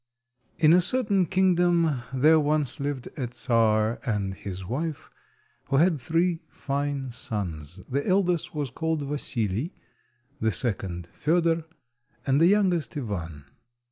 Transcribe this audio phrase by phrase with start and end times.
[0.57, 5.11] IN a certain kingdom there once lived a Czar and his wife
[5.65, 7.81] who had three fine sons.
[7.87, 9.75] The eldest was called Vasili,
[10.39, 11.65] the second Fedor,
[12.25, 13.45] and the youngest Ivan.